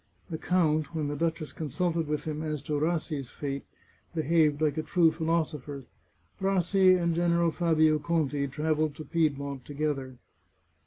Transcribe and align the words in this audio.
The 0.31 0.39
count, 0.39 0.95
when 0.95 1.09
the 1.09 1.15
duchess 1.15 1.53
consulted 1.53 2.07
with 2.07 2.23
him 2.23 2.41
as 2.41 2.63
to 2.63 2.73
Rassi's 2.79 3.29
fate, 3.29 3.67
behaved 4.15 4.59
like 4.59 4.79
a 4.79 4.81
true 4.81 5.11
philosopher. 5.11 5.85
Rassi 6.41 6.95
and 6.99 7.13
General 7.13 7.51
Fabio 7.51 7.99
Conti 7.99 8.47
travelled 8.47 8.95
to 8.95 9.05
Piedmont 9.05 9.63
together. 9.63 10.17